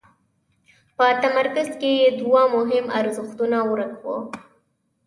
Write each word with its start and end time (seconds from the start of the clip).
په 0.97 1.05
تمرکز 1.23 1.69
کې 1.79 1.91
یې 2.01 2.07
دوه 2.21 2.41
مهم 2.55 2.85
ارزښتونه 2.99 3.57
ورک 3.71 3.93
وو. 4.03 4.17